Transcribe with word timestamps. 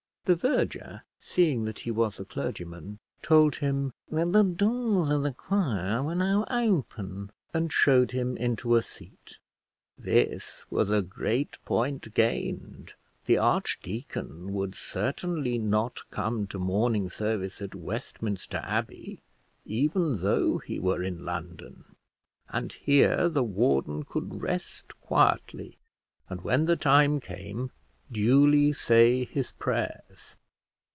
The 0.25 0.35
verger, 0.35 1.01
seeing 1.19 1.65
that 1.65 1.79
he 1.79 1.89
was 1.89 2.19
a 2.19 2.23
clergyman, 2.25 2.99
told 3.23 3.55
him 3.55 3.91
that 4.11 4.31
the 4.31 4.43
doors 4.43 5.09
of 5.09 5.23
the 5.23 5.33
choir 5.33 6.03
were 6.03 6.13
now 6.15 6.45
open, 6.47 7.31
and 7.55 7.73
showed 7.73 8.11
him 8.11 8.37
into 8.37 8.75
a 8.75 8.83
seat. 8.83 9.39
This 9.97 10.63
was 10.69 10.91
a 10.91 11.01
great 11.01 11.57
point 11.65 12.13
gained; 12.13 12.93
the 13.25 13.39
archdeacon 13.39 14.53
would 14.53 14.75
certainly 14.75 15.57
not 15.57 15.99
come 16.11 16.45
to 16.47 16.59
morning 16.59 17.09
service 17.09 17.59
at 17.59 17.73
Westminster 17.73 18.61
Abbey, 18.63 19.23
even 19.65 20.21
though 20.21 20.59
he 20.59 20.79
were 20.79 21.01
in 21.01 21.25
London; 21.25 21.83
and 22.47 22.73
here 22.73 23.27
the 23.27 23.43
warden 23.43 24.03
could 24.03 24.41
rest 24.43 24.97
quietly, 25.01 25.77
and, 26.29 26.41
when 26.41 26.65
the 26.67 26.75
time 26.77 27.19
came, 27.19 27.71
duly 28.13 28.73
say 28.73 29.23
his 29.23 29.53
prayers. 29.53 30.35